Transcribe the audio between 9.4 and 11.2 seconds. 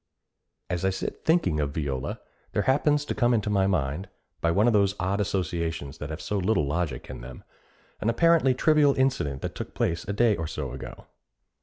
that took place a day or so ago.